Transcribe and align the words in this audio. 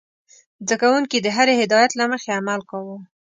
زده 0.65 0.75
کوونکي 0.81 1.17
د 1.21 1.27
هرې 1.35 1.53
هدايت 1.61 1.91
له 1.99 2.05
مخې 2.11 2.29
عمل 2.39 2.61
کاوه. 2.69 2.97